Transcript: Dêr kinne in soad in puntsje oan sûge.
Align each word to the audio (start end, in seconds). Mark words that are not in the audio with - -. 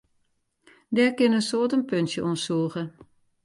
Dêr 0.95 1.11
kinne 1.17 1.37
in 1.39 1.47
soad 1.49 1.71
in 1.77 1.83
puntsje 1.89 2.19
oan 2.23 2.39
sûge. 2.45 2.83